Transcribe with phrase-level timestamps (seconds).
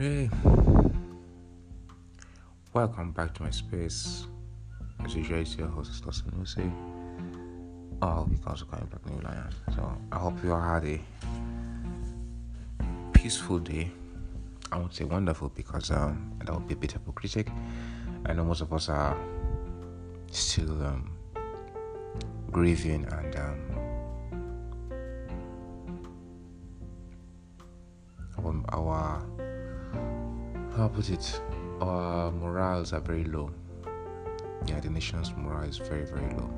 [0.00, 0.30] Hey,
[2.72, 4.24] welcome back to my space.
[5.04, 6.72] As usual, it's your host, Lawson Lucy.
[8.00, 9.54] Oh, we also coming back New Lion.
[9.76, 10.98] So I hope you all had a
[13.12, 13.90] peaceful day.
[14.72, 17.48] I won't say wonderful because um, that would be a bit hypocritic.
[18.24, 19.14] I know most of us are
[20.30, 21.10] still um,
[22.50, 23.79] grieving and um,
[30.94, 31.40] put it
[31.80, 33.50] our morals are very low
[34.66, 36.50] yeah the nation's morale is very very low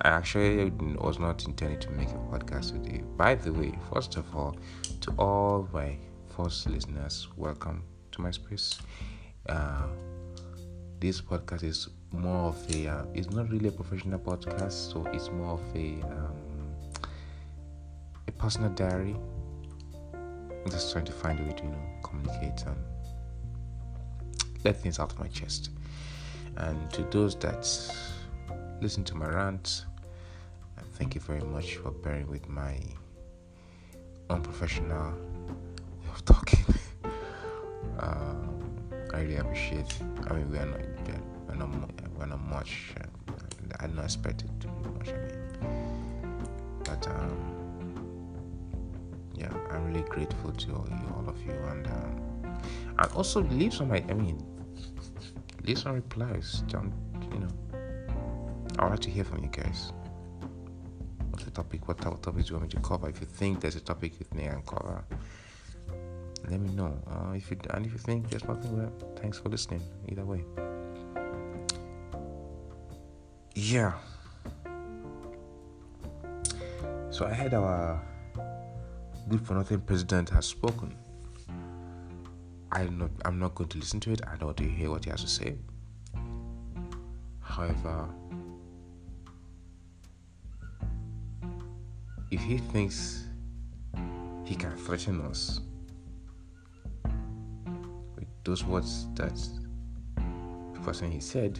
[0.00, 3.02] I actually was not intending to make a podcast today.
[3.16, 4.56] By the way, first of all,
[5.00, 5.96] to all my
[6.36, 8.78] first listeners, welcome to my space.
[9.48, 9.88] Uh,
[11.00, 15.32] this podcast is more of a, uh, it's not really a professional podcast, so it's
[15.32, 17.02] more of a, um,
[18.28, 19.16] a personal diary.
[20.64, 22.76] I'm just trying to find a way to, you know, communicate and
[24.64, 25.70] let things out of my chest.
[26.56, 27.66] And to those that
[28.80, 29.86] listen to my rants,
[30.94, 32.76] thank you very much for bearing with my
[34.30, 36.64] unprofessional way of talking.
[38.00, 38.60] um,
[39.14, 39.96] I really appreciate.
[40.28, 40.80] I mean, we are not,
[41.48, 42.94] we're not, we're not much.
[43.00, 43.32] Uh,
[43.80, 45.08] I didn't expect it to be much.
[45.08, 46.48] I mean,
[46.84, 47.67] but um,
[49.38, 52.60] yeah, I'm really grateful to all, you, all of you, and um,
[52.98, 53.92] and also leave some.
[53.92, 54.44] I mean,
[55.64, 56.62] leave some replies.
[56.68, 56.92] Don't
[57.32, 57.48] you know?
[58.78, 59.92] I like to hear from you guys
[61.30, 63.08] what's the topic, what type of topics do you want me to cover.
[63.08, 65.04] If you think there's a topic with me and cover,
[66.50, 66.98] let me know.
[67.06, 69.82] Uh, if you and if you think there's nothing, well, thanks for listening.
[70.08, 70.42] Either way,
[73.54, 73.92] yeah.
[77.10, 78.00] So I had our
[79.28, 80.96] good for nothing president has spoken.
[82.72, 83.10] I'm not.
[83.24, 84.20] I'm not going to listen to it.
[84.26, 85.56] I don't want to hear what he has to say.
[87.40, 88.08] However,
[92.30, 93.24] if he thinks
[94.44, 95.60] he can threaten us
[98.16, 99.34] with those words that
[100.14, 101.58] the person he said,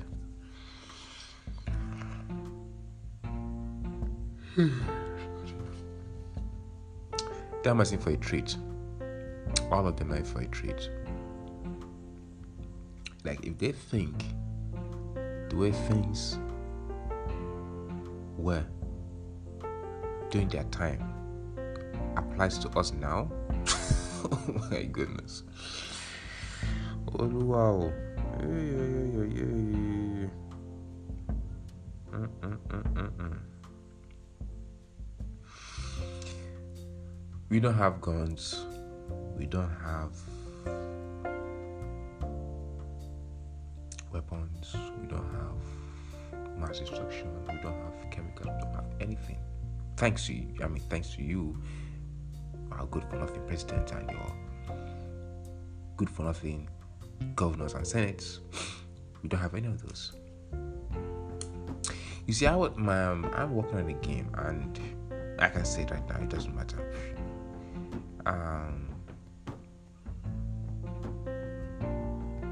[4.54, 5.07] hmm.
[7.68, 8.56] They're asking for a treat.
[9.70, 10.90] All of them are for a treat.
[13.24, 14.24] Like if they think
[15.50, 16.38] the way things
[18.38, 18.64] were
[20.30, 21.12] during their time
[22.16, 23.30] applies to us now.
[24.32, 25.42] oh my goodness.
[27.18, 27.92] Oh wow.
[37.48, 38.64] We don't have guns.
[39.36, 40.12] We don't have
[44.12, 44.76] weapons.
[45.00, 47.28] We don't have mass destruction.
[47.48, 48.46] We don't have chemicals.
[48.46, 49.38] We don't have anything
[49.98, 51.60] thanks to you, I mean, thanks to you,
[52.70, 54.32] our good for nothing president and your
[55.96, 56.68] good for nothing
[57.34, 58.38] governors and senates,
[59.22, 60.12] we don't have any of those.
[62.26, 64.78] You see, I my, I'm working on a game, and
[65.40, 66.78] I can say it right now, it doesn't matter.
[68.28, 68.88] Um,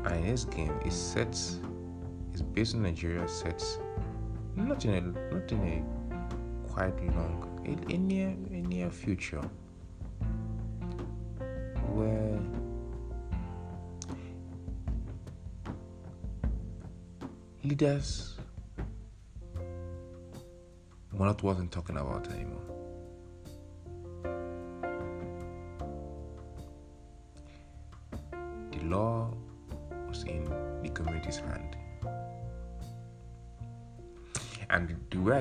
[0.06, 3.62] and this game is set, is based in Nigeria, set
[4.54, 5.00] not in a,
[5.34, 9.42] not in a quite long, in, in near in near future,
[11.92, 12.40] where
[17.64, 18.38] leaders
[21.12, 22.85] were not wasn't talking about anymore.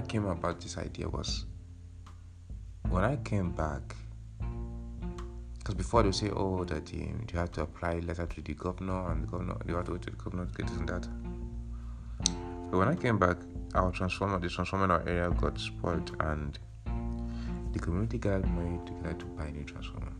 [0.05, 1.45] Came about this idea was
[2.89, 3.95] when I came back,
[5.57, 9.23] because before they say, oh, that you, have to apply letter to the governor, and
[9.23, 11.07] the governor, you have to go to the governor to get this and that.
[12.71, 13.37] But when I came back,
[13.73, 16.57] our transformer, the transformer in our area got spoiled, and
[17.73, 20.13] the community got money together to buy a new transformer.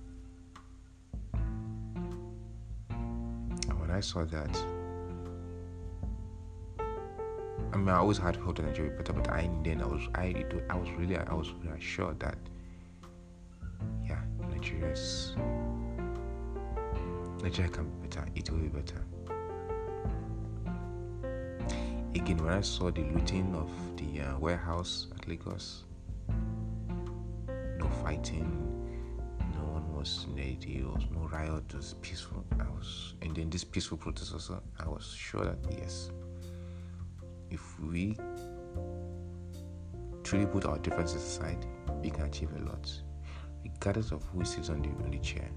[3.70, 4.58] And when I saw that,
[7.76, 9.86] I mean, I always had hope that Nigeria would be better, but I then I
[9.86, 12.38] was I I was really I was sure that
[14.08, 15.36] yeah, Nigeria's
[17.44, 18.26] Nigeria can be better.
[18.34, 19.04] It will be better.
[22.16, 25.84] Again, when I saw the looting of the uh, warehouse at Lagos,
[26.30, 28.48] no fighting,
[29.54, 32.46] no one was nitty, there was no riot, it was peaceful.
[32.58, 36.10] I was, and then this peaceful protest also, I was sure that yes,
[37.56, 38.18] if we
[40.24, 41.66] truly put our differences aside,
[42.04, 42.92] we can achieve a lot,
[43.64, 45.50] regardless of who sits on the on the chair.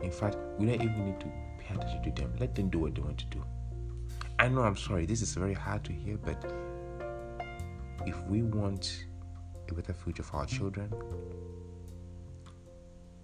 [0.00, 1.26] In fact, we don't even need to
[1.58, 2.32] pay attention to them.
[2.40, 3.44] Let them do what they want to do.
[4.38, 6.42] I know I'm sorry, this is very hard to hear, but
[8.06, 9.04] if we want
[9.68, 10.90] a better future for our children,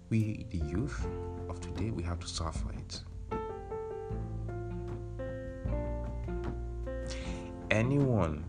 [0.09, 1.05] we, the youth
[1.49, 3.01] of today, we have to suffer it.
[7.77, 8.43] Anyone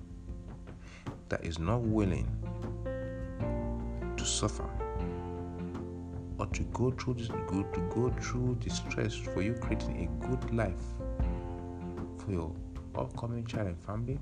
[1.28, 2.26] that is not willing
[4.16, 4.64] to suffer
[6.38, 10.26] or to go through this good to go through the stress for you creating a
[10.26, 10.80] good life
[12.16, 12.54] for your
[12.94, 14.18] upcoming child and family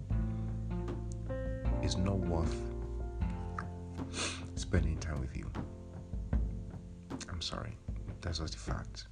[1.85, 2.57] is not worth
[4.57, 5.49] spending time with you.
[7.31, 7.79] I'm sorry.
[8.23, 9.07] That's just the fact.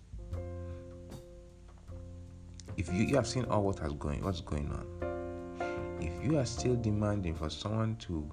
[2.77, 5.14] If you, you have seen all what has going what's going on,
[6.05, 8.31] if you are still demanding for someone to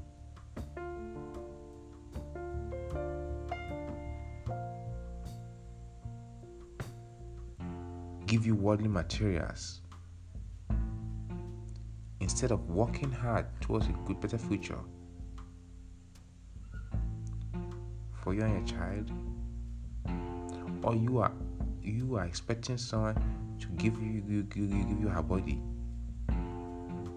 [8.28, 9.80] give you worldly materials
[12.20, 14.80] instead of working hard towards a good better future
[18.22, 19.12] for you and your child
[20.84, 21.32] or you are
[21.82, 23.16] you are expecting someone
[23.60, 25.62] to give you give, give, give you her body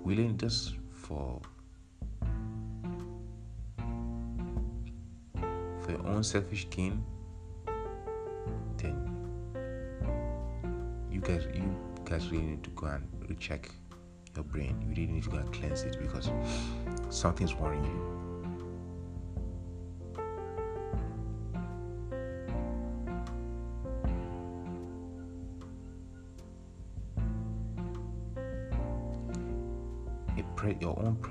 [0.05, 1.41] willing just for
[5.81, 7.05] for your own selfish gain
[8.77, 8.97] then
[11.11, 13.71] you guys you guys really need to go and recheck
[14.35, 14.77] your brain.
[14.83, 16.31] You really need to go and cleanse it because
[17.11, 18.14] something's worrying you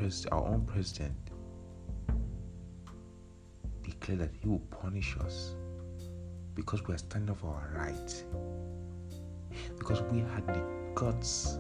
[0.03, 1.15] pres- our own president
[3.83, 5.55] declared that he will punish us
[6.55, 8.25] because we are standing for our rights.
[9.77, 10.61] Because we had the
[10.93, 11.57] guts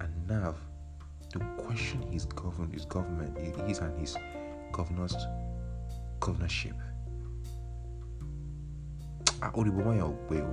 [0.00, 0.56] and nerve
[1.30, 3.38] to question his government, his government,
[3.68, 4.16] his and his
[4.72, 5.14] governor's
[6.20, 6.74] governorship.
[9.56, 10.52] òrìbó wọn yẹn ò pé o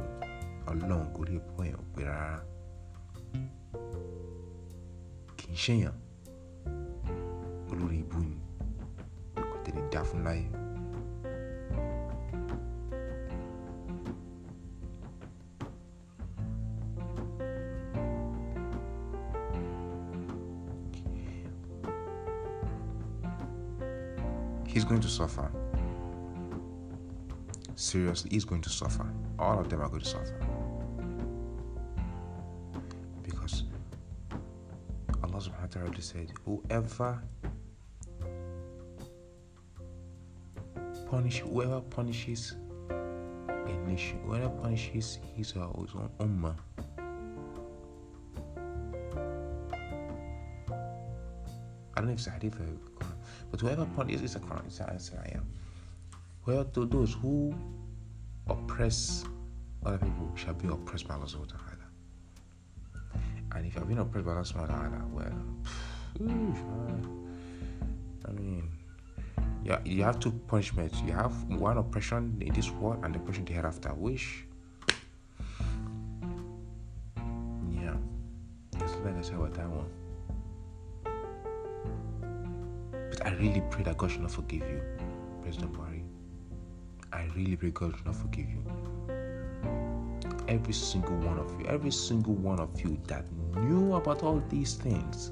[0.71, 1.21] ọlọ́run kò
[1.57, 2.39] wọn yẹn ò pé rárá
[5.37, 5.87] kì
[7.71, 8.21] olórí ibú
[9.35, 10.45] kò tẹ̀lé dá fún láyé.
[24.73, 25.51] He's going to suffer.
[27.75, 29.05] Seriously, he's going to suffer.
[29.37, 30.52] All of them are going to suffer.
[35.99, 37.21] Said, Whoever
[41.09, 42.55] punish whoever punishes
[42.89, 46.55] a nation, whoever punishes his or his own ummah,
[51.93, 52.65] I don't know if it's a hadith or
[52.99, 53.15] Quran,
[53.51, 55.41] but whoever punishes it's a Quran, it's a, it's a ayah.
[56.41, 57.55] Whoever those who
[58.47, 59.23] oppress
[59.85, 61.27] other people shall be oppressed by Allah.
[63.55, 65.39] And if you have been oppressed by Allah subhanahu wa ta'ala, well,
[66.17, 66.55] phew, mm.
[66.89, 68.27] eh?
[68.27, 68.69] I mean,
[69.63, 71.01] yeah, you have two punishments.
[71.05, 73.89] You have one oppression in this world and the oppression the hereafter.
[73.89, 74.45] Which,
[77.71, 77.95] yeah,
[78.79, 79.89] just like I said about that one.
[83.09, 84.81] But I really pray that God should not forgive you,
[85.41, 86.03] President Buhari.
[87.13, 88.63] I really pray God should not forgive you.
[90.47, 93.23] Every single one of you, every single one of you that
[93.59, 95.31] knew about all these things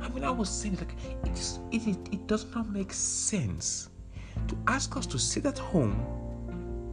[0.00, 3.88] I mean, I was saying like it, is, it, it, it does not make sense
[4.48, 6.06] to ask us to sit at home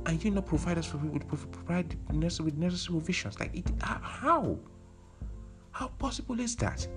[0.06, 3.40] and you know provide us with provide necessary, with necessary provisions.
[3.40, 4.58] Like it, how?
[5.72, 6.88] How possible is that?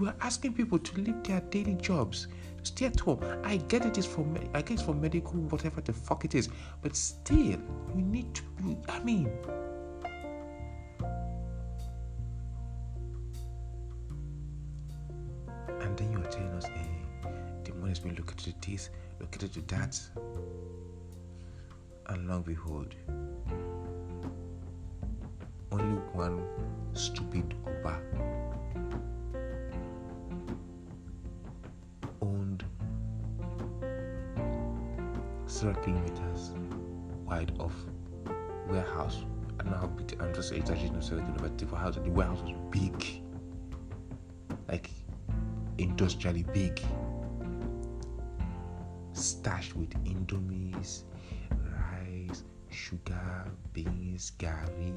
[0.00, 2.28] You are asking people to leave their daily jobs,
[2.62, 3.20] stay at home.
[3.44, 6.48] I get it is for I guess for medical whatever the fuck it is,
[6.82, 7.60] but still you
[7.94, 8.42] need to.
[8.88, 9.30] I mean.
[18.46, 20.00] To this, located to that.
[22.08, 22.94] And long behold,
[25.72, 26.46] only one
[26.92, 28.00] stupid Oba
[32.22, 32.64] owned
[35.46, 36.52] several kilometers
[37.24, 37.74] wide of
[38.68, 39.24] warehouse.
[39.58, 40.16] I don't know how big.
[40.20, 41.36] I'm just exaggerating.
[41.38, 43.22] But the warehouse, the warehouse was big,
[44.68, 44.90] like
[45.78, 46.80] industrially big,
[49.26, 51.02] stashed with indomies,
[51.50, 54.94] rice, sugar, beans, gari.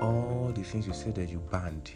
[0.00, 1.90] All the things you said that you banned.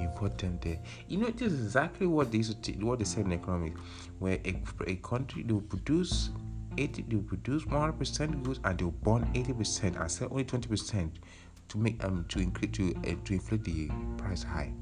[0.00, 0.78] You them there.
[1.08, 3.80] You know, this is exactly what they used to, what they said in economics,
[4.18, 4.56] where a,
[4.86, 6.30] a country they will produce
[6.76, 10.28] 80, they will produce 100 percent goods and they will burn 80 percent and sell
[10.30, 11.18] only 20 percent
[11.68, 14.72] to make um to increase to uh, to inflate the price high.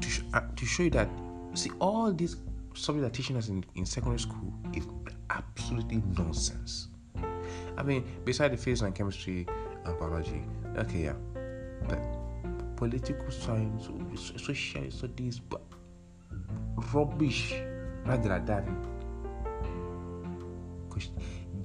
[0.00, 1.08] To, sh- uh, to show you that,
[1.54, 2.36] see, all this
[2.74, 4.86] subject they're teaching us in, in secondary school is
[5.30, 6.88] absolutely nonsense.
[7.76, 9.46] I mean, beside the physics and chemistry
[9.84, 10.42] and biology,
[10.76, 11.14] okay, yeah,
[11.88, 11.98] but
[12.76, 13.88] political science,
[14.36, 15.62] social studies, but
[16.92, 17.54] rubbish
[18.04, 18.95] rather than because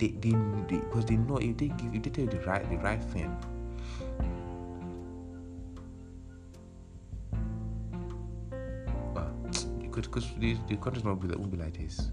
[0.01, 0.31] they, they,
[0.67, 3.03] they because they know if they give if they tell you the right the right
[3.13, 3.37] thing
[9.13, 9.51] well ah,
[9.91, 12.09] because the, the countries won't be, won't be like this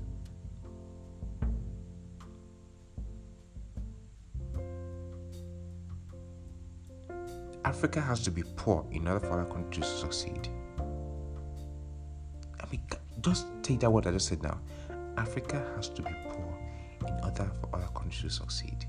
[7.65, 10.49] Africa has to be poor in order for other countries to succeed.
[12.59, 12.81] I mean,
[13.21, 14.59] just take that word I just said now.
[15.19, 16.11] Africa has to be
[17.37, 18.87] for other countries to succeed.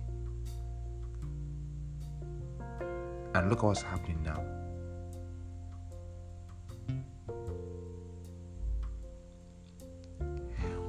[3.35, 4.43] And look at what's happening now.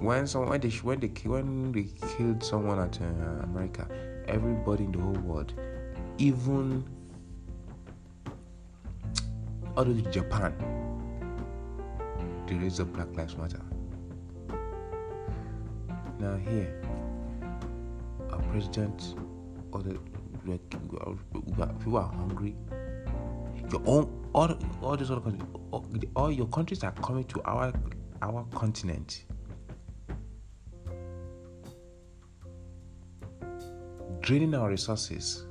[0.01, 1.85] When someone when they when they when they
[2.17, 3.05] killed someone at uh,
[3.45, 3.87] America,
[4.27, 5.53] everybody in the whole world,
[6.17, 6.85] even
[9.77, 10.55] all the Japan,
[12.47, 13.61] they raised up Black Lives Matter.
[16.19, 16.90] Now here, our
[18.61, 19.15] president,
[19.73, 19.99] or the
[21.79, 22.55] people are hungry.
[23.71, 27.73] Your own, all, all these other countries, all, all your countries are coming to our
[28.21, 29.25] our continent.
[34.21, 35.47] Draining our resources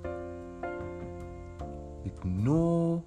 [2.04, 3.04] with no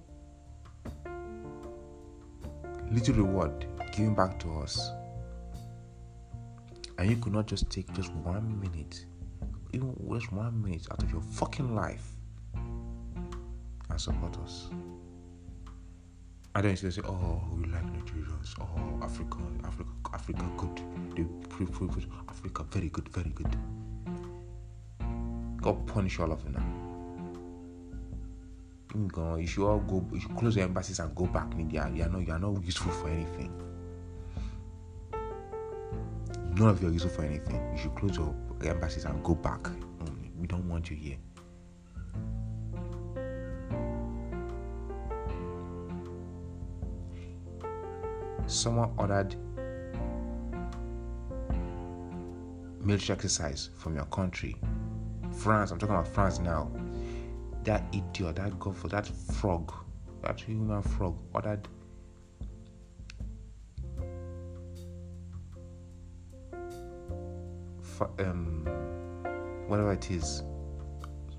[2.90, 4.90] little reward given back to us.
[6.98, 9.06] And you could not just take just one minute,
[9.72, 12.12] even just one minute out of your fucking life
[12.54, 14.68] and support us.
[16.54, 18.54] And then you say, oh, we like Nigerians.
[18.60, 20.82] Oh, Africa, Africa, Africa, good.
[21.16, 23.56] They prove, Africa, very good, very good.
[25.62, 26.66] God punish all of them now.
[29.36, 30.06] You should all go.
[30.12, 31.54] You should close your embassies and go back.
[31.58, 31.90] India.
[31.94, 32.26] You are not.
[32.26, 33.50] You are not useful for anything.
[36.62, 37.60] None of you are useful for anything.
[37.72, 39.66] You should close your embassies and go back.
[40.38, 41.16] We don't want you here.
[48.46, 49.34] Someone ordered
[52.80, 54.54] military exercise from your country.
[55.32, 56.70] France, I'm talking about France now.
[57.64, 59.74] That idiot, that for that frog,
[60.22, 61.66] that human frog ordered
[68.18, 68.64] um,
[69.66, 70.42] whatever it is,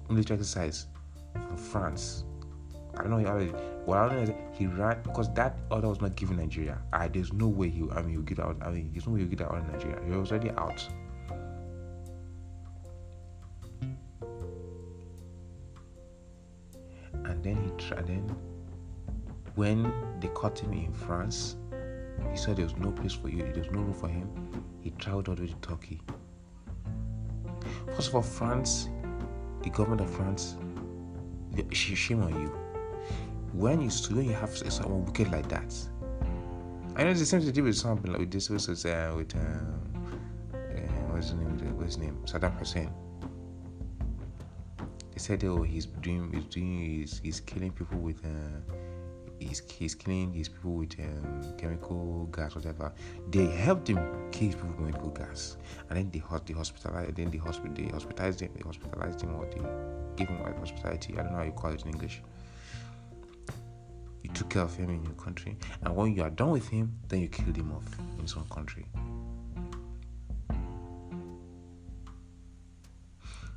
[0.10, 0.88] military exercise
[1.34, 2.24] from France.
[2.98, 3.46] I don't know
[3.86, 6.80] what I don't know he ran because that order was not given Nigeria.
[6.94, 9.22] I, there's no way he I mean he'll get out I mean there's no way
[9.22, 10.00] he'll get out in Nigeria.
[10.06, 10.88] He was already out.
[17.26, 18.36] And then he tried then
[19.56, 21.56] when they caught him in France,
[22.32, 24.28] he said there was no place for you, there was no room for him.
[24.82, 26.02] He traveled all the way to Turkey.
[27.96, 28.90] First of all, France,
[29.62, 30.56] the government of France,
[31.72, 32.48] shame on you.
[33.54, 35.74] When you when you have someone wicked like that,
[36.96, 38.50] I know it's the same do with something like with this
[38.86, 40.80] uh, with uh, uh,
[41.12, 41.78] what's his name?
[41.78, 42.18] What's his name?
[42.26, 42.92] Saddam Hussein.
[45.12, 48.26] They said, oh, he's doing, he's doing, he's, he's killing people with.
[48.26, 48.74] Uh,
[49.40, 52.94] he's, he's killing these people with um, chemical gas, whatever.
[53.30, 53.98] They helped him
[54.32, 55.58] kill people with chemical gas,
[55.90, 59.46] and then they they hospitalized, then they hospital they hospitalized him, they hospitalized him, or
[59.46, 59.62] they
[60.16, 61.14] gave him like hospitality.
[61.14, 62.22] I don't know how you call it in English.
[64.24, 66.98] You took care of him in your country, and when you are done with him,
[67.10, 67.86] then you killed him off
[68.16, 68.86] in his own country.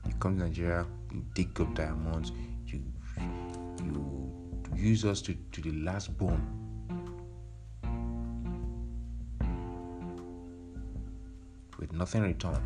[0.06, 2.32] You come to Nigeria, you dig up diamonds,
[2.66, 2.82] you
[3.84, 4.25] you
[4.76, 6.40] use us to, to the last bone.
[11.78, 12.62] With nothing in return.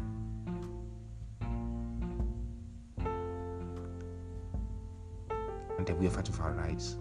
[5.78, 6.96] And then we are fighting for our rights.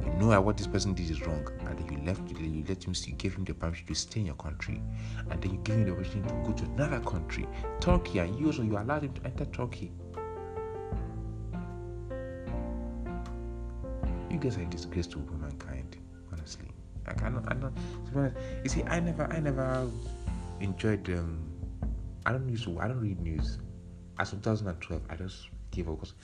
[0.00, 2.94] You know what this person did is wrong, and then you left, you let him,
[2.94, 4.82] you gave him the permission to stay in your country,
[5.30, 7.46] and then you give him the permission to go to another country,
[7.80, 9.92] Turkey, and you also you allowed him to enter Turkey.
[14.54, 15.96] A disgrace to mankind,
[16.32, 16.68] honestly.
[17.08, 17.76] I cannot, I don't.
[18.62, 19.90] You see, I never, I never
[20.60, 21.08] enjoyed.
[21.10, 21.50] Um,
[22.24, 23.58] I don't use, I don't read news.
[24.20, 26.14] As 2012, I just gave up because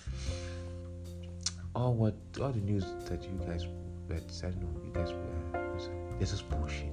[1.75, 3.67] all what all the news that you guys
[4.11, 6.93] I don't know, you guys were this is bullshit.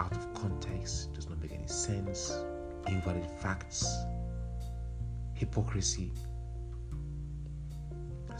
[0.00, 2.42] Out of context, does not make any sense,
[2.88, 3.86] invalid facts,
[5.34, 6.10] hypocrisy.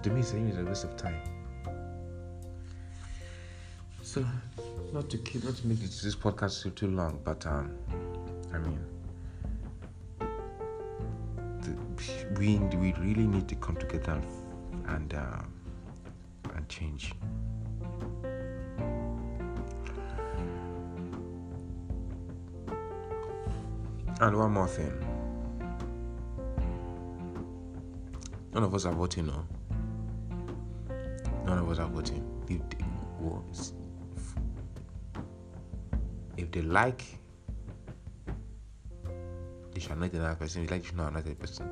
[0.02, 1.20] To me, it's a waste of time.
[4.02, 4.24] So,
[4.94, 7.76] not to keep, not to make this, this podcast too, long, but um,
[8.52, 8.78] I mean,
[12.38, 14.20] we we really need to come together
[14.88, 15.42] and uh,
[16.54, 17.12] and change.
[24.20, 24.92] And one more thing.
[28.52, 29.46] None of us are voting, no.
[31.50, 32.24] None of us are voting.
[32.48, 32.84] If they,
[36.36, 37.02] if they like,
[39.74, 40.62] they shall not another person.
[40.62, 41.68] If they like, they should not another person.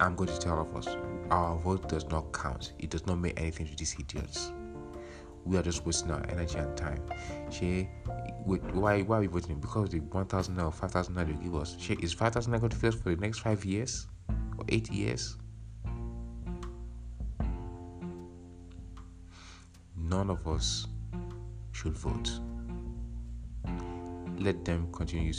[0.00, 0.94] I'm going to tell all of us
[1.30, 2.74] our vote does not count.
[2.78, 4.52] It does not mean anything to these idiots.
[5.46, 7.02] We are just wasting our energy and time.
[7.50, 7.88] She,
[8.44, 9.60] why, why are we voting?
[9.60, 11.74] Because the 1,000 or 5,000 they give us.
[11.80, 14.08] She, is 5,000 going to fill us for the next five years
[14.58, 15.38] or eight years?
[20.24, 20.86] None of us
[21.72, 22.40] should vote.
[24.38, 25.34] Let them continue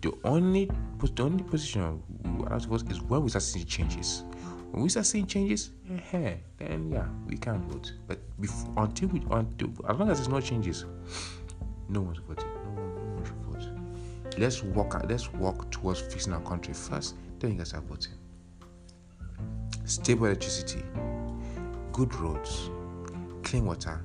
[0.00, 4.24] the only the only position we allow to vote is when we start seeing changes.
[4.72, 7.92] When we start seeing changes, then yeah, we can vote.
[8.08, 10.84] But before, until we until as long as there's no changes,
[11.88, 12.48] no one's voting.
[12.64, 14.38] No one, no one should vote.
[14.38, 17.14] Let's walk let's walk towards fixing our country first.
[17.38, 18.14] Then you guys are voting.
[19.84, 20.82] Stable electricity,
[21.92, 22.68] good roads,
[23.42, 24.04] clean water,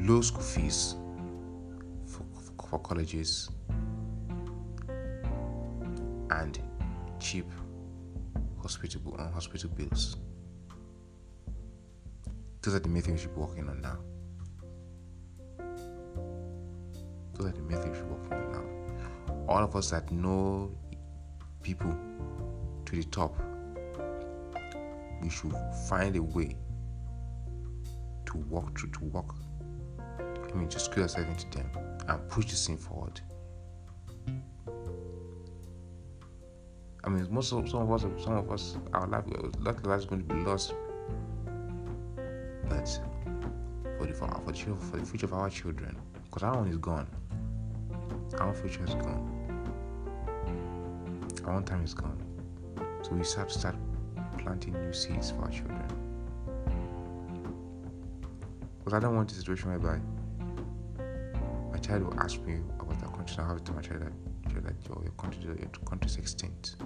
[0.00, 0.96] low school fees
[2.70, 3.50] for colleges
[6.30, 6.60] and
[7.18, 7.46] cheap
[8.62, 10.16] hospital uh, hospital bills.
[12.62, 13.98] Those are the main things we should be working on now.
[17.34, 19.34] Those are the main things we should be working on now.
[19.48, 20.70] All of us that know
[21.62, 21.94] people
[22.84, 23.36] to the top,
[25.20, 25.54] we should
[25.88, 26.56] find a way
[28.26, 29.34] to walk through to walk.
[30.52, 31.70] I mean, just screw ourselves into them
[32.08, 33.20] and push this thing forward.
[37.02, 39.24] I mean, most of some of us, some of us, our life,
[39.60, 40.74] lot life is going to be lost.
[42.68, 43.00] But
[43.98, 46.76] for the for, for, the, for the future of our children, because our own is
[46.76, 47.06] gone,
[48.38, 49.26] our future is gone,
[51.44, 52.22] our own time is gone.
[53.02, 53.76] So we have to start
[54.38, 55.82] planting new seeds for our children.
[58.78, 60.00] Because I don't want a situation whereby
[61.80, 64.12] child will ask me about our country, I have to tell my child that,
[64.52, 66.76] child that your, country, your country is extinct.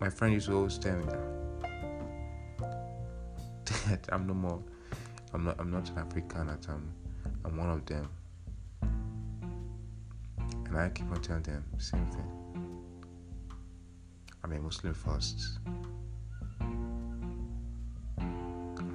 [0.00, 1.04] My friend used to always tell me
[3.88, 4.62] that I'm no more.
[5.34, 5.56] I'm not.
[5.58, 6.46] I'm not an African.
[6.46, 6.94] That I'm.
[7.44, 8.08] I'm one of them.
[10.66, 12.37] And I keep on telling them same thing.
[14.50, 15.58] I'm a Muslim first.
[16.58, 17.60] I'm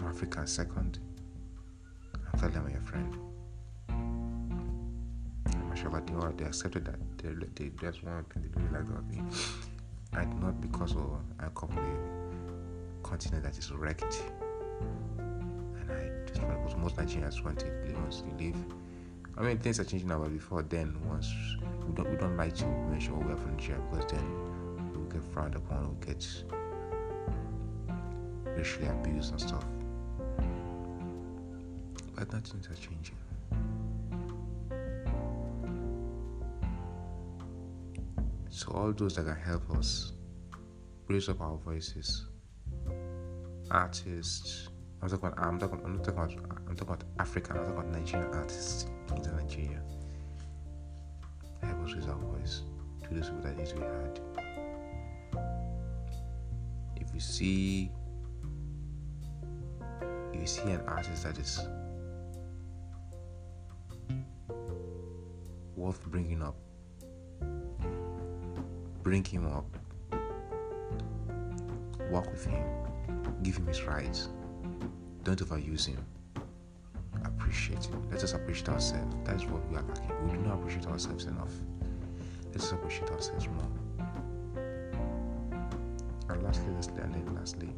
[0.03, 0.97] African second.
[2.31, 3.15] And thirdly, I'm your friend.
[5.45, 6.95] And mashallah, they, all, they accepted that.
[7.19, 9.21] They, they, that's one thing they really like about me.
[10.13, 14.23] And not because of, I come from a continent that is wrecked.
[15.19, 17.67] And I just because most Nigerians want to
[18.39, 18.55] live.
[19.37, 21.31] I mean, things are changing now, but before then, once
[21.87, 24.42] we don't, we don't like to mention what we have from Nigeria because then
[25.13, 26.25] get frowned upon or get
[28.45, 29.65] racially abused and stuff.
[32.15, 33.17] But nothing's are changing.
[38.49, 40.13] So all those that can help us
[41.07, 42.27] raise up our voices.
[43.71, 44.69] Artists.
[45.01, 45.45] I'm talking about.
[45.45, 45.81] I'm talking.
[45.83, 46.59] I'm not talking about.
[46.69, 47.57] I'm talking about African.
[47.57, 49.81] I'm talking about Nigerian artists in Nigeria.
[51.61, 52.61] Help us raise our voice
[53.03, 54.19] to those people that need to be heard.
[57.13, 57.91] You see,
[60.33, 61.67] you see an artist that is
[65.75, 66.55] worth bringing up,
[69.03, 69.65] bring him up,
[72.09, 72.63] work with him,
[73.43, 74.29] give him his rights,
[75.23, 76.03] don't overuse him.
[77.23, 78.09] Appreciate him.
[78.09, 79.15] Let us appreciate ourselves.
[79.25, 80.25] That is what we are lacking.
[80.25, 81.51] We do not appreciate ourselves enough.
[82.47, 83.82] Let us appreciate ourselves more.
[86.33, 87.69] And lastly, and then lastly,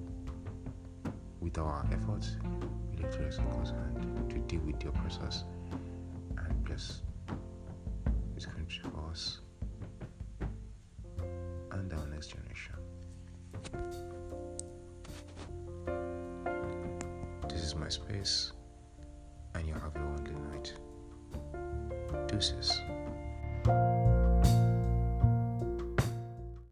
[1.42, 2.38] with our efforts,
[2.90, 5.44] we need to raise God's hand to deal with the oppressors
[6.38, 7.02] and bless